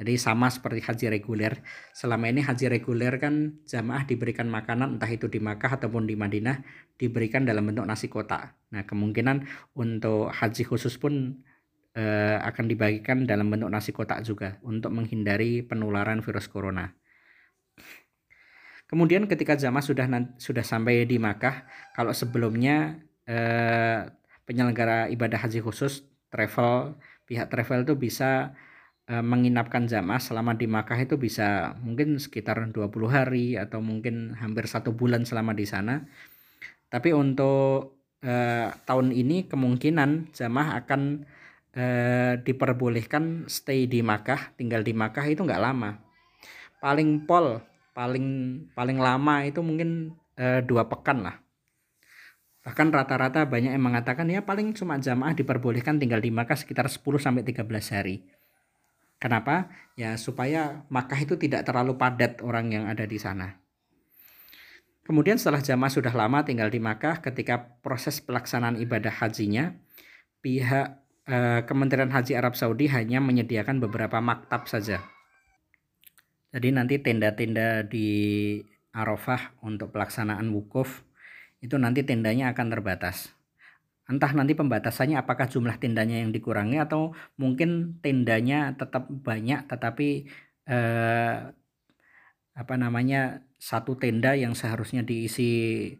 Jadi 0.00 0.16
sama 0.16 0.48
seperti 0.48 0.80
haji 0.80 1.06
reguler. 1.12 1.60
Selama 1.92 2.32
ini 2.32 2.40
haji 2.40 2.72
reguler 2.72 3.20
kan 3.20 3.60
jamaah 3.68 4.08
diberikan 4.08 4.48
makanan 4.48 4.96
entah 4.96 5.12
itu 5.12 5.28
di 5.28 5.44
Makkah 5.44 5.76
ataupun 5.76 6.08
di 6.08 6.16
Madinah 6.16 6.64
diberikan 6.96 7.44
dalam 7.44 7.68
bentuk 7.68 7.84
nasi 7.84 8.08
kotak. 8.08 8.56
Nah 8.72 8.88
kemungkinan 8.88 9.44
untuk 9.76 10.32
haji 10.32 10.64
khusus 10.64 10.96
pun 10.96 11.44
eh, 11.92 12.38
akan 12.40 12.64
dibagikan 12.64 13.28
dalam 13.28 13.52
bentuk 13.52 13.68
nasi 13.68 13.92
kotak 13.92 14.24
juga 14.24 14.56
untuk 14.64 14.88
menghindari 14.88 15.60
penularan 15.60 16.24
virus 16.24 16.48
corona. 16.48 16.96
Kemudian 18.88 19.28
ketika 19.28 19.52
jamaah 19.52 19.84
sudah 19.84 20.08
sudah 20.40 20.64
sampai 20.64 21.04
di 21.04 21.20
Makkah, 21.20 21.68
kalau 21.92 22.16
sebelumnya 22.16 23.04
eh, 23.28 24.08
penyelenggara 24.48 25.12
ibadah 25.12 25.44
haji 25.44 25.60
khusus 25.60 26.08
travel 26.32 26.96
pihak 27.28 27.52
travel 27.52 27.84
itu 27.84 27.94
bisa 28.00 28.56
menginapkan 29.18 29.90
jamaah 29.90 30.22
selama 30.22 30.54
di 30.54 30.70
Makkah 30.70 30.94
itu 31.02 31.18
bisa 31.18 31.74
mungkin 31.82 32.22
sekitar 32.22 32.62
20 32.70 32.78
hari 33.10 33.58
atau 33.58 33.82
mungkin 33.82 34.38
hampir 34.38 34.70
satu 34.70 34.94
bulan 34.94 35.26
selama 35.26 35.50
di 35.50 35.66
sana. 35.66 36.06
Tapi 36.86 37.10
untuk 37.10 37.98
eh, 38.22 38.70
tahun 38.86 39.10
ini 39.10 39.50
kemungkinan 39.50 40.30
jamaah 40.30 40.78
akan 40.86 41.26
eh, 41.74 42.38
diperbolehkan 42.38 43.50
stay 43.50 43.90
di 43.90 43.98
Makkah, 44.02 44.54
tinggal 44.54 44.86
di 44.86 44.94
Makkah 44.94 45.26
itu 45.26 45.42
nggak 45.42 45.62
lama. 45.62 45.98
Paling 46.78 47.26
pol, 47.26 47.58
paling 47.92 48.26
paling 48.78 48.98
lama 49.02 49.34
itu 49.42 49.58
mungkin 49.58 50.14
eh, 50.38 50.62
dua 50.62 50.86
pekan 50.86 51.26
lah. 51.26 51.36
Bahkan 52.60 52.92
rata-rata 52.92 53.48
banyak 53.48 53.72
yang 53.72 53.84
mengatakan 53.84 54.28
ya 54.28 54.44
paling 54.44 54.76
cuma 54.76 55.00
jamaah 55.00 55.32
diperbolehkan 55.32 55.96
tinggal 55.96 56.20
di 56.20 56.28
Makkah 56.28 56.60
sekitar 56.60 56.86
10 56.86 57.00
sampai 57.16 57.42
13 57.42 57.64
hari. 57.96 58.39
Kenapa? 59.20 59.68
Ya 60.00 60.16
supaya 60.16 60.88
Makkah 60.88 61.20
itu 61.20 61.36
tidak 61.36 61.68
terlalu 61.68 62.00
padat 62.00 62.40
orang 62.40 62.72
yang 62.72 62.84
ada 62.88 63.04
di 63.04 63.20
sana. 63.20 63.60
Kemudian 65.04 65.36
setelah 65.36 65.60
jamaah 65.60 65.92
sudah 65.92 66.14
lama 66.16 66.40
tinggal 66.40 66.72
di 66.72 66.80
Makkah, 66.80 67.20
ketika 67.20 67.76
proses 67.84 68.24
pelaksanaan 68.24 68.80
ibadah 68.80 69.12
hajinya, 69.12 69.76
pihak 70.40 71.04
eh, 71.28 71.60
Kementerian 71.68 72.08
Haji 72.08 72.32
Arab 72.32 72.56
Saudi 72.56 72.88
hanya 72.88 73.20
menyediakan 73.20 73.76
beberapa 73.84 74.24
maktab 74.24 74.64
saja. 74.72 75.04
Jadi 76.50 76.68
nanti 76.72 76.96
tenda-tenda 76.98 77.84
di 77.84 78.58
Arafah 78.90 79.54
untuk 79.62 79.92
pelaksanaan 79.94 80.50
wukuf 80.50 81.04
itu 81.60 81.76
nanti 81.76 82.02
tendanya 82.02 82.50
akan 82.50 82.66
terbatas 82.72 83.39
entah 84.10 84.34
nanti 84.34 84.58
pembatasannya 84.58 85.22
apakah 85.22 85.46
jumlah 85.46 85.78
tendanya 85.78 86.18
yang 86.18 86.34
dikurangi 86.34 86.82
atau 86.82 87.14
mungkin 87.38 88.02
tendanya 88.02 88.74
tetap 88.74 89.06
banyak 89.06 89.70
tetapi 89.70 90.26
eh, 90.66 91.36
apa 92.50 92.74
namanya 92.74 93.46
satu 93.56 93.94
tenda 93.94 94.34
yang 94.34 94.58
seharusnya 94.58 95.06
diisi 95.06 95.94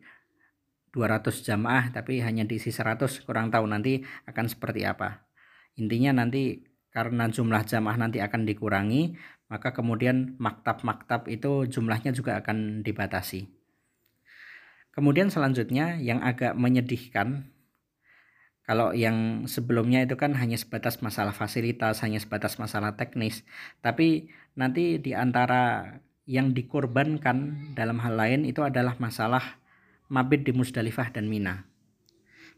200 0.90 1.46
jamaah 1.46 1.94
tapi 1.94 2.18
hanya 2.18 2.42
diisi 2.42 2.74
100 2.74 3.22
kurang 3.22 3.54
tahu 3.54 3.70
nanti 3.70 4.02
akan 4.26 4.50
seperti 4.50 4.82
apa. 4.82 5.22
Intinya 5.78 6.10
nanti 6.24 6.66
karena 6.90 7.30
jumlah 7.30 7.62
jamaah 7.62 7.94
nanti 7.94 8.18
akan 8.18 8.42
dikurangi 8.42 9.14
maka 9.46 9.70
kemudian 9.70 10.34
maktab-maktab 10.42 11.30
itu 11.30 11.70
jumlahnya 11.70 12.10
juga 12.10 12.42
akan 12.42 12.82
dibatasi. 12.82 13.46
Kemudian 14.90 15.30
selanjutnya 15.30 16.02
yang 16.02 16.18
agak 16.18 16.58
menyedihkan 16.58 17.46
kalau 18.70 18.94
yang 18.94 19.50
sebelumnya 19.50 20.06
itu 20.06 20.14
kan 20.14 20.30
hanya 20.38 20.54
sebatas 20.54 21.02
masalah 21.02 21.34
fasilitas, 21.34 22.06
hanya 22.06 22.22
sebatas 22.22 22.54
masalah 22.62 22.94
teknis. 22.94 23.42
Tapi 23.82 24.30
nanti 24.54 25.02
di 25.02 25.10
antara 25.10 25.98
yang 26.22 26.54
dikorbankan 26.54 27.74
dalam 27.74 27.98
hal 27.98 28.14
lain 28.14 28.46
itu 28.46 28.62
adalah 28.62 28.94
masalah 29.02 29.58
mabit 30.06 30.46
di 30.46 30.54
Musdalifah 30.54 31.10
dan 31.10 31.26
Mina. 31.26 31.66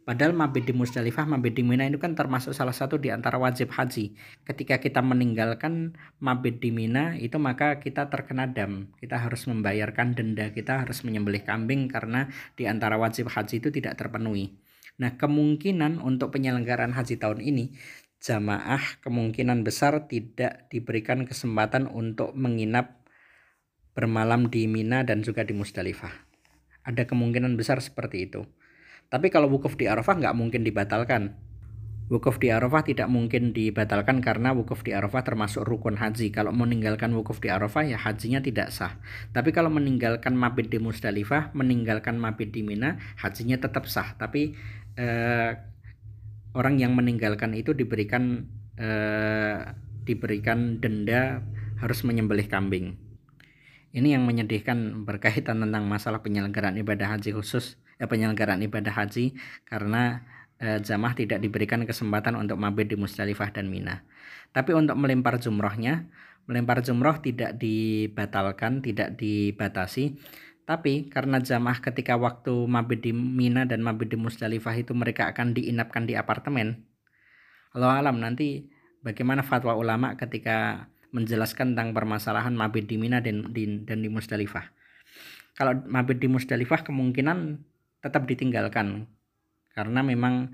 Padahal 0.05 0.37
mabit 0.37 0.69
di 0.69 0.77
Musdalifah, 0.77 1.25
mabit 1.25 1.57
di 1.57 1.65
Mina 1.65 1.89
itu 1.89 1.97
kan 1.97 2.13
termasuk 2.13 2.53
salah 2.53 2.77
satu 2.77 3.01
di 3.01 3.09
antara 3.09 3.41
wajib 3.41 3.73
haji. 3.73 4.13
Ketika 4.45 4.85
kita 4.85 5.01
meninggalkan 5.01 5.97
mabit 6.21 6.61
di 6.61 6.77
Mina, 6.77 7.17
itu 7.17 7.41
maka 7.41 7.81
kita 7.81 8.13
terkena 8.13 8.45
dam. 8.53 8.93
Kita 9.01 9.17
harus 9.17 9.49
membayarkan 9.49 10.13
denda, 10.13 10.53
kita 10.53 10.85
harus 10.85 11.09
menyembelih 11.09 11.41
kambing 11.41 11.89
karena 11.89 12.29
di 12.53 12.69
antara 12.69 13.01
wajib 13.01 13.33
haji 13.33 13.65
itu 13.65 13.73
tidak 13.73 13.97
terpenuhi. 13.97 14.61
Nah, 15.03 15.19
kemungkinan 15.19 15.99
untuk 15.99 16.31
penyelenggaraan 16.31 16.95
haji 16.95 17.19
tahun 17.19 17.43
ini, 17.43 17.75
jamaah 18.23 19.03
kemungkinan 19.03 19.67
besar 19.67 20.07
tidak 20.07 20.71
diberikan 20.71 21.27
kesempatan 21.27 21.91
untuk 21.91 22.31
menginap 22.39 23.03
bermalam 23.99 24.47
di 24.47 24.71
Mina 24.71 25.03
dan 25.03 25.27
juga 25.27 25.43
di 25.43 25.59
Musdalifah. 25.59 26.15
Ada 26.87 27.11
kemungkinan 27.11 27.59
besar 27.59 27.83
seperti 27.83 28.31
itu. 28.31 28.47
Tapi 29.11 29.27
kalau 29.35 29.51
wukuf 29.51 29.75
di 29.75 29.91
Arafah 29.91 30.23
nggak 30.23 30.39
mungkin 30.39 30.63
dibatalkan. 30.63 31.35
Wukuf 32.11 32.43
di 32.43 32.51
Arafah 32.51 32.83
tidak 32.83 33.09
mungkin 33.09 33.55
dibatalkan 33.55 34.21
karena 34.21 34.53
wukuf 34.53 34.83
di 34.85 34.93
Arafah 34.93 35.23
termasuk 35.23 35.63
rukun 35.63 35.97
haji. 35.97 36.35
Kalau 36.35 36.51
meninggalkan 36.51 37.15
wukuf 37.15 37.39
di 37.39 37.49
Arafah 37.49 37.87
ya 37.89 37.97
hajinya 37.97 38.43
tidak 38.43 38.75
sah. 38.75 38.99
Tapi 39.31 39.55
kalau 39.55 39.71
meninggalkan 39.73 40.35
mabit 40.35 40.69
di 40.69 40.83
Musdalifah, 40.83 41.55
meninggalkan 41.57 42.19
mabit 42.19 42.53
di 42.53 42.67
Mina, 42.67 43.01
hajinya 43.17 43.57
tetap 43.57 43.89
sah. 43.89 44.19
Tapi 44.19 44.53
eh, 44.99 45.51
orang 46.53 46.75
yang 46.77 46.93
meninggalkan 46.93 47.57
itu 47.57 47.73
diberikan 47.73 48.45
eh, 48.77 49.73
diberikan 50.03 50.83
denda 50.83 51.41
harus 51.79 52.03
menyembelih 52.05 52.47
kambing. 52.51 52.99
Ini 53.93 54.17
yang 54.17 54.25
menyedihkan 54.25 55.05
berkaitan 55.05 55.61
tentang 55.61 55.85
masalah 55.85 56.25
penyelenggaraan 56.25 56.81
ibadah 56.81 57.13
haji 57.13 57.37
khusus 57.37 57.77
ya, 58.01 58.09
penyelenggaraan 58.09 58.65
ibadah 58.65 58.91
haji 58.91 59.37
karena 59.69 60.25
eh, 60.25 60.42
jamaah 60.63 61.15
tidak 61.19 61.43
diberikan 61.43 61.83
kesempatan 61.83 62.39
untuk 62.39 62.55
mabit 62.55 62.95
di 62.95 62.97
Musdalifah 62.97 63.51
dan 63.51 63.67
Mina. 63.67 64.07
Tapi 64.55 64.71
untuk 64.79 64.95
melempar 64.95 65.43
jumrohnya, 65.43 66.07
melempar 66.47 66.87
jumroh 66.87 67.19
tidak 67.19 67.59
dibatalkan, 67.59 68.79
tidak 68.79 69.19
dibatasi. 69.19 70.23
Tapi 70.63 71.11
karena 71.11 71.43
jamaah 71.43 71.83
ketika 71.83 72.15
waktu 72.15 72.55
mabit 72.71 73.03
di 73.03 73.11
Mina 73.11 73.67
dan 73.67 73.83
mabit 73.83 74.15
di 74.15 74.19
Musdalifah 74.21 74.79
itu 74.79 74.95
mereka 74.95 75.27
akan 75.35 75.59
diinapkan 75.59 76.07
di 76.07 76.15
apartemen. 76.15 76.87
Allah 77.75 77.99
alam 77.99 78.23
nanti 78.23 78.71
bagaimana 79.03 79.43
fatwa 79.43 79.75
ulama 79.75 80.15
ketika 80.15 80.87
menjelaskan 81.11 81.75
tentang 81.75 81.91
permasalahan 81.91 82.55
mabit 82.55 82.87
di 82.87 82.97
Mina 83.03 83.19
dan 83.19 83.51
di, 83.51 83.83
dan 83.83 83.99
di 83.99 84.09
Musdalifah. 84.09 84.71
Kalau 85.59 85.75
mabit 85.91 86.23
di 86.23 86.31
Musdalifah 86.31 86.87
kemungkinan 86.87 87.59
tetap 87.99 88.31
ditinggalkan 88.31 89.11
karena 89.73 90.01
memang 90.05 90.53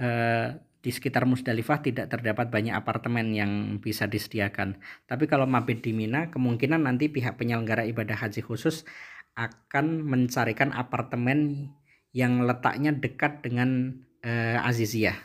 eh, 0.00 0.56
di 0.80 0.90
sekitar 0.90 1.28
Musdalifah 1.28 1.84
tidak 1.84 2.08
terdapat 2.08 2.48
banyak 2.48 2.72
apartemen 2.72 3.36
yang 3.36 3.52
bisa 3.84 4.08
disediakan. 4.08 4.80
Tapi 5.04 5.28
kalau 5.28 5.44
mabit 5.44 5.84
di 5.84 5.92
Mina, 5.92 6.32
kemungkinan 6.32 6.88
nanti 6.88 7.12
pihak 7.12 7.36
penyelenggara 7.36 7.84
ibadah 7.84 8.16
haji 8.16 8.40
khusus 8.40 8.88
akan 9.36 10.08
mencarikan 10.08 10.72
apartemen 10.72 11.70
yang 12.16 12.42
letaknya 12.48 12.96
dekat 12.96 13.44
dengan 13.44 14.00
eh, 14.24 14.56
Aziziyah. 14.56 15.16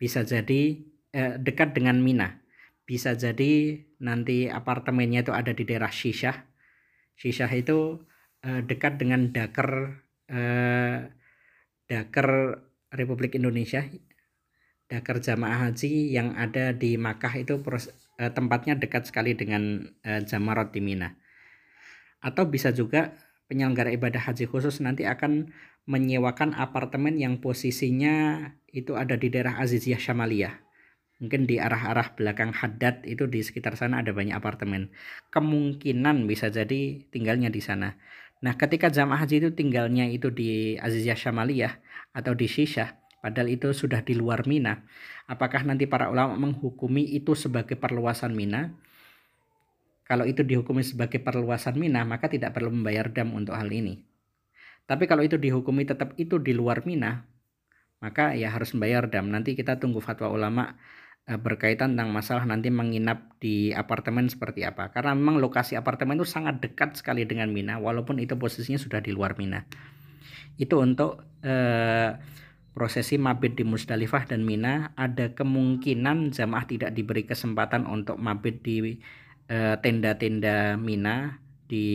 Bisa 0.00 0.24
jadi 0.24 0.80
eh, 1.12 1.34
dekat 1.36 1.76
dengan 1.76 2.00
Mina. 2.00 2.40
Bisa 2.88 3.14
jadi 3.14 3.84
nanti 4.00 4.48
apartemennya 4.48 5.22
itu 5.28 5.32
ada 5.36 5.52
di 5.52 5.62
daerah 5.68 5.92
Shishah. 5.92 6.34
Shishah 7.20 7.52
itu 7.52 8.00
eh, 8.40 8.64
dekat 8.64 8.96
dengan 8.96 9.28
Dakar 9.28 10.00
eh, 10.24 11.19
Dakar 11.90 12.62
Republik 12.94 13.34
Indonesia 13.34 13.82
Dakar 14.86 15.18
Jamaah 15.18 15.70
Haji 15.70 16.14
yang 16.14 16.38
ada 16.38 16.70
di 16.70 16.94
Makkah 16.94 17.34
itu 17.38 17.58
eh, 17.58 18.30
tempatnya 18.30 18.78
dekat 18.78 19.10
sekali 19.10 19.34
dengan 19.34 19.90
eh, 20.06 20.22
Jamarot 20.22 20.70
di 20.70 20.78
Mina. 20.78 21.14
Atau 22.22 22.46
bisa 22.46 22.70
juga 22.70 23.14
penyelenggara 23.50 23.90
ibadah 23.90 24.22
haji 24.22 24.46
khusus 24.46 24.78
nanti 24.78 25.02
akan 25.06 25.50
menyewakan 25.90 26.54
apartemen 26.54 27.18
yang 27.18 27.42
posisinya 27.42 28.46
itu 28.70 28.94
ada 28.94 29.18
di 29.18 29.26
daerah 29.26 29.58
Aziziyah 29.58 29.98
Syamaliyah 29.98 30.70
mungkin 31.20 31.44
di 31.44 31.60
arah-arah 31.60 32.16
belakang 32.16 32.50
Haddad 32.50 33.04
itu 33.04 33.28
di 33.28 33.44
sekitar 33.44 33.76
sana 33.76 34.00
ada 34.00 34.16
banyak 34.16 34.32
apartemen. 34.32 34.88
Kemungkinan 35.28 36.24
bisa 36.24 36.48
jadi 36.48 37.04
tinggalnya 37.12 37.52
di 37.52 37.60
sana 37.60 37.94
Nah, 38.40 38.56
ketika 38.56 38.88
jamaah 38.88 39.20
haji 39.20 39.44
itu 39.44 39.50
tinggalnya 39.52 40.08
itu 40.08 40.32
di 40.32 40.80
Aziziyah 40.80 41.16
Syamaliyah 41.16 41.74
atau 42.16 42.32
di 42.32 42.48
Shisha, 42.48 42.96
padahal 43.20 43.52
itu 43.52 43.68
sudah 43.76 44.00
di 44.00 44.16
luar 44.16 44.48
Mina, 44.48 44.80
apakah 45.28 45.60
nanti 45.68 45.84
para 45.84 46.08
ulama 46.08 46.40
menghukumi 46.40 47.04
itu 47.04 47.36
sebagai 47.36 47.76
perluasan 47.76 48.32
Mina? 48.32 48.72
Kalau 50.08 50.24
itu 50.24 50.40
dihukumi 50.40 50.80
sebagai 50.80 51.20
perluasan 51.20 51.76
Mina, 51.76 52.02
maka 52.08 52.32
tidak 52.32 52.56
perlu 52.56 52.72
membayar 52.72 53.12
dam 53.12 53.36
untuk 53.36 53.54
hal 53.54 53.68
ini. 53.68 54.02
Tapi 54.88 55.04
kalau 55.06 55.22
itu 55.22 55.36
dihukumi 55.36 55.86
tetap 55.86 56.16
itu 56.16 56.40
di 56.40 56.56
luar 56.56 56.82
Mina, 56.88 57.28
maka 58.00 58.32
ya 58.32 58.48
harus 58.50 58.72
membayar 58.72 59.04
dam. 59.06 59.28
Nanti 59.28 59.52
kita 59.52 59.76
tunggu 59.76 60.00
fatwa 60.00 60.32
ulama 60.32 60.80
berkaitan 61.26 61.94
tentang 61.94 62.10
masalah 62.10 62.42
nanti 62.42 62.72
menginap 62.72 63.38
di 63.38 63.70
apartemen 63.70 64.26
seperti 64.26 64.66
apa. 64.66 64.90
Karena 64.90 65.14
memang 65.14 65.38
lokasi 65.38 65.78
apartemen 65.78 66.18
itu 66.18 66.26
sangat 66.26 66.58
dekat 66.58 66.98
sekali 66.98 67.22
dengan 67.28 67.52
Mina, 67.54 67.78
walaupun 67.78 68.18
itu 68.18 68.34
posisinya 68.34 68.80
sudah 68.80 68.98
di 68.98 69.14
luar 69.14 69.38
Mina. 69.38 69.62
Itu 70.58 70.82
untuk 70.82 71.22
eh, 71.46 72.18
prosesi 72.74 73.18
mabit 73.18 73.58
di 73.58 73.64
Musdalifah 73.66 74.30
dan 74.30 74.42
Mina 74.42 74.94
ada 74.98 75.30
kemungkinan 75.34 76.34
jamaah 76.34 76.66
tidak 76.66 76.90
diberi 76.94 77.26
kesempatan 77.26 77.86
untuk 77.86 78.18
mabit 78.18 78.62
di 78.64 78.98
eh, 79.46 79.76
tenda-tenda 79.78 80.74
eh, 80.74 80.78
Mina 80.80 81.38
di 81.70 81.86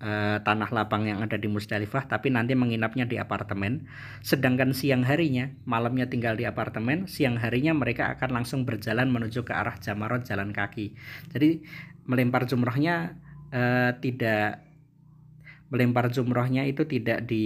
eh, 0.00 0.38
tanah 0.42 0.70
lapang 0.72 1.08
yang 1.08 1.24
ada 1.24 1.36
di 1.40 1.48
Musdalifah 1.48 2.08
tapi 2.08 2.28
nanti 2.32 2.52
menginapnya 2.52 3.08
di 3.08 3.16
apartemen. 3.16 3.88
Sedangkan 4.20 4.76
siang 4.76 5.02
harinya 5.06 5.48
malamnya 5.64 6.06
tinggal 6.10 6.36
di 6.36 6.44
apartemen 6.44 7.08
siang 7.08 7.40
harinya 7.40 7.72
mereka 7.72 8.12
akan 8.16 8.42
langsung 8.42 8.68
berjalan 8.68 9.08
menuju 9.08 9.44
ke 9.46 9.52
arah 9.56 9.76
Jamarot 9.80 10.24
jalan 10.28 10.52
kaki. 10.52 10.92
Jadi 11.32 11.64
melempar 12.08 12.44
jumrohnya 12.48 13.16
eh, 13.52 13.92
tidak 14.00 14.64
melempar 15.72 16.14
jumrohnya 16.14 16.62
itu 16.68 16.86
tidak 16.86 17.26
di 17.26 17.44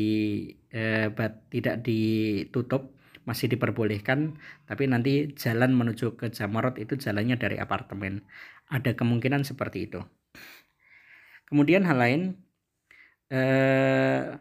eh, 0.74 1.08
bat, 1.08 1.48
tidak 1.48 1.80
ditutup 1.80 2.92
masih 3.28 3.52
diperbolehkan 3.52 4.36
tapi 4.66 4.88
nanti 4.90 5.30
jalan 5.36 5.76
menuju 5.76 6.18
ke 6.18 6.32
Jamarot 6.34 6.76
itu 6.82 6.96
jalannya 6.98 7.36
dari 7.38 7.56
apartemen. 7.62 8.24
Ada 8.70 8.94
kemungkinan 8.94 9.42
seperti 9.42 9.90
itu 9.90 10.00
Kemudian 11.50 11.82
hal 11.82 11.98
lain 11.98 12.22
eh, 13.34 14.38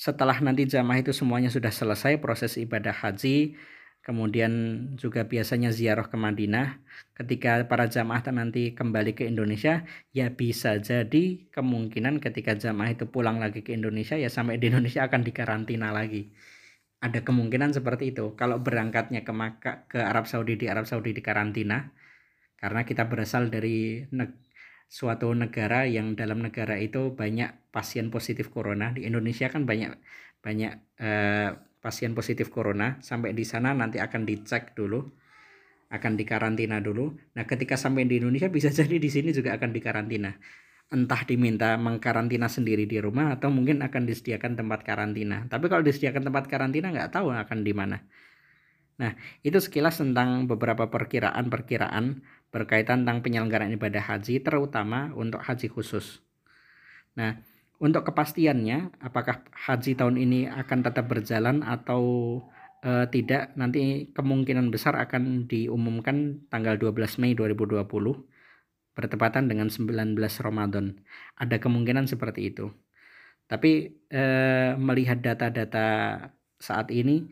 setelah 0.00 0.40
nanti 0.40 0.64
jamaah 0.64 1.04
itu 1.04 1.12
semuanya 1.12 1.52
sudah 1.52 1.68
selesai 1.68 2.16
proses 2.24 2.56
ibadah 2.56 2.96
haji, 2.96 3.52
kemudian 4.00 4.52
juga 4.96 5.28
biasanya 5.28 5.68
ziarah 5.76 6.08
ke 6.08 6.16
Madinah. 6.16 6.80
Ketika 7.12 7.68
para 7.68 7.84
jamaah 7.84 8.24
nanti 8.32 8.72
kembali 8.72 9.12
ke 9.12 9.28
Indonesia, 9.28 9.84
ya 10.16 10.32
bisa 10.32 10.80
jadi 10.80 11.44
kemungkinan 11.52 12.24
ketika 12.24 12.56
jamaah 12.56 12.96
itu 12.96 13.04
pulang 13.12 13.44
lagi 13.44 13.60
ke 13.60 13.76
Indonesia, 13.76 14.16
ya 14.16 14.32
sampai 14.32 14.56
di 14.56 14.72
Indonesia 14.72 15.04
akan 15.04 15.20
dikarantina 15.20 15.92
lagi. 15.92 16.32
Ada 17.04 17.20
kemungkinan 17.20 17.76
seperti 17.76 18.16
itu. 18.16 18.32
Kalau 18.40 18.60
berangkatnya 18.64 19.20
ke 19.20 19.32
Makkah, 19.36 19.84
ke 19.88 20.00
Arab 20.00 20.24
Saudi 20.24 20.56
di 20.56 20.64
Arab 20.72 20.88
Saudi 20.88 21.12
dikarantina, 21.12 21.92
karena 22.56 22.88
kita 22.88 23.04
berasal 23.08 23.52
dari 23.52 24.04
suatu 24.90 25.30
negara 25.30 25.86
yang 25.86 26.18
dalam 26.18 26.42
negara 26.42 26.74
itu 26.82 27.14
banyak 27.14 27.70
pasien 27.70 28.10
positif 28.10 28.50
corona. 28.50 28.90
Di 28.90 29.06
Indonesia 29.06 29.46
kan 29.46 29.62
banyak 29.62 29.94
banyak 30.42 30.72
eh, 30.98 31.50
pasien 31.78 32.12
positif 32.18 32.50
corona. 32.50 32.98
Sampai 32.98 33.30
di 33.30 33.46
sana 33.46 33.70
nanti 33.70 34.02
akan 34.02 34.26
dicek 34.26 34.74
dulu 34.74 35.06
akan 35.90 36.14
dikarantina 36.14 36.78
dulu. 36.78 37.10
Nah 37.34 37.44
ketika 37.44 37.74
sampai 37.74 38.06
di 38.06 38.22
Indonesia 38.22 38.46
bisa 38.46 38.70
jadi 38.78 38.96
di 38.96 39.10
sini 39.10 39.30
juga 39.34 39.54
akan 39.58 39.70
dikarantina. 39.74 40.30
Entah 40.90 41.22
diminta 41.22 41.78
mengkarantina 41.78 42.50
sendiri 42.50 42.82
di 42.82 42.98
rumah 42.98 43.38
atau 43.38 43.46
mungkin 43.46 43.78
akan 43.78 44.10
disediakan 44.10 44.58
tempat 44.58 44.82
karantina. 44.82 45.46
Tapi 45.46 45.70
kalau 45.70 45.86
disediakan 45.86 46.26
tempat 46.26 46.50
karantina 46.50 46.90
nggak 46.90 47.14
tahu 47.14 47.30
akan 47.30 47.58
di 47.62 47.72
mana. 47.74 48.02
Nah 48.98 49.14
itu 49.46 49.58
sekilas 49.62 50.02
tentang 50.02 50.50
beberapa 50.50 50.90
perkiraan-perkiraan 50.90 52.26
berkaitan 52.50 53.06
tentang 53.06 53.22
penyelenggaraan 53.22 53.74
ibadah 53.74 54.02
haji 54.02 54.42
terutama 54.42 55.14
untuk 55.14 55.42
haji 55.42 55.70
khusus. 55.70 56.22
Nah, 57.14 57.38
untuk 57.78 58.06
kepastiannya 58.06 59.00
apakah 59.00 59.46
haji 59.54 59.96
tahun 59.96 60.20
ini 60.20 60.50
akan 60.50 60.78
tetap 60.84 61.06
berjalan 61.08 61.62
atau 61.64 62.02
e, 62.82 63.06
tidak 63.08 63.54
nanti 63.56 64.10
kemungkinan 64.12 64.68
besar 64.68 64.98
akan 64.98 65.46
diumumkan 65.48 66.44
tanggal 66.52 66.76
12 66.76 67.22
Mei 67.22 67.32
2020 67.32 67.86
bertepatan 68.92 69.48
dengan 69.48 69.70
19 69.72 70.18
Ramadan. 70.44 70.98
Ada 71.38 71.56
kemungkinan 71.62 72.10
seperti 72.10 72.52
itu. 72.52 72.68
Tapi 73.48 73.94
e, 74.10 74.24
melihat 74.76 75.22
data-data 75.22 75.88
saat 76.60 76.92
ini 76.92 77.24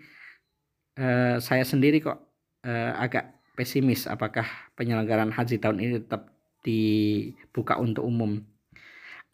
uh, 0.98 1.36
saya 1.38 1.62
sendiri 1.62 2.02
kok 2.02 2.18
uh, 2.66 2.92
agak 2.98 3.37
pesimis 3.58 4.06
apakah 4.06 4.46
penyelenggaraan 4.78 5.34
haji 5.34 5.58
tahun 5.58 5.82
ini 5.82 5.92
tetap 6.06 6.30
dibuka 6.62 7.74
untuk 7.82 8.06
umum. 8.06 8.38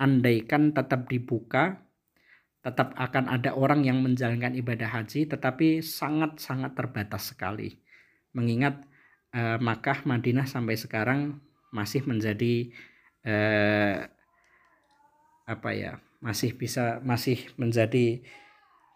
Andaikan 0.01 0.73
tetap 0.73 1.05
dibuka, 1.13 1.85
tetap 2.65 2.97
akan 2.97 3.29
ada 3.29 3.53
orang 3.53 3.85
yang 3.85 4.01
menjalankan 4.01 4.57
ibadah 4.57 4.89
haji, 4.89 5.29
tetapi 5.29 5.85
sangat-sangat 5.85 6.73
terbatas 6.73 7.37
sekali. 7.37 7.77
Mengingat 8.33 8.81
uh, 9.37 9.61
Makkah, 9.61 10.09
Madinah 10.09 10.49
sampai 10.49 10.81
sekarang 10.81 11.45
masih 11.69 12.09
menjadi 12.09 12.73
uh, 13.29 14.09
apa 15.45 15.71
ya, 15.77 16.01
masih 16.25 16.57
bisa 16.57 17.05
masih 17.05 17.45
menjadi 17.61 18.25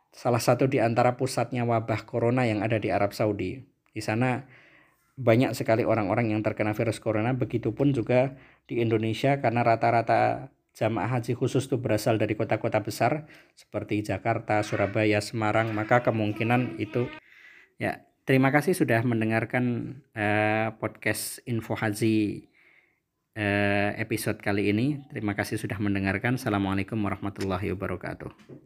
salah 0.09 0.41
satu 0.41 0.64
di 0.64 0.81
antara 0.81 1.21
pusatnya 1.21 1.69
wabah 1.69 2.09
corona 2.09 2.49
yang 2.49 2.64
ada 2.64 2.81
di 2.81 2.88
Arab 2.88 3.12
Saudi. 3.12 3.61
Di 3.93 4.01
sana 4.01 4.43
banyak 5.18 5.50
sekali 5.59 5.83
orang-orang 5.83 6.31
yang 6.31 6.46
terkena 6.46 6.78
virus 6.78 7.02
corona, 7.02 7.35
begitupun 7.35 7.90
juga 7.90 8.38
di 8.70 8.78
Indonesia 8.78 9.42
karena 9.42 9.66
rata-rata 9.66 10.54
jamaah 10.78 11.18
haji 11.18 11.35
khusus 11.35 11.66
itu 11.66 11.83
berasal 11.83 12.22
dari 12.22 12.38
kota-kota 12.38 12.78
besar 12.78 13.26
seperti 13.59 14.07
Jakarta, 14.07 14.62
Surabaya, 14.62 15.18
Semarang, 15.18 15.74
maka 15.74 16.07
kemungkinan 16.07 16.78
itu 16.78 17.11
ya 17.83 18.07
terima 18.22 18.54
kasih 18.54 18.78
sudah 18.78 19.02
mendengarkan 19.02 19.98
uh, 20.14 20.78
podcast 20.78 21.42
info 21.50 21.74
haji 21.74 22.46
uh, 23.35 23.90
episode 23.98 24.38
kali 24.38 24.70
ini. 24.70 25.02
Terima 25.11 25.35
kasih 25.35 25.59
sudah 25.59 25.83
mendengarkan. 25.83 26.38
Assalamualaikum 26.38 27.02
warahmatullahi 27.02 27.74
wabarakatuh. 27.74 28.54